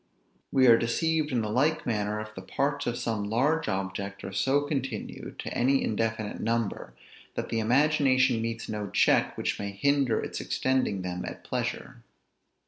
We 0.51 0.65
are 0.65 0.79
deceived 0.79 1.31
in 1.31 1.41
the 1.43 1.49
like 1.51 1.85
manner, 1.85 2.19
if 2.19 2.33
the 2.33 2.41
parts 2.41 2.87
of 2.87 2.97
some 2.97 3.23
large 3.29 3.67
object 3.69 4.23
are 4.23 4.33
so 4.33 4.61
continued 4.61 5.37
to 5.37 5.55
any 5.55 5.83
indefinite 5.83 6.39
number, 6.39 6.95
that 7.35 7.49
the 7.49 7.59
imagination 7.59 8.41
meets 8.41 8.67
no 8.67 8.89
check 8.89 9.37
which 9.37 9.59
may 9.59 9.69
hinder 9.69 10.19
its 10.19 10.41
extending 10.41 11.03
them 11.03 11.23
at 11.23 11.43
pleasure. 11.43 12.01